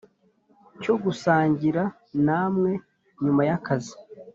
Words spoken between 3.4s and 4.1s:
yakazi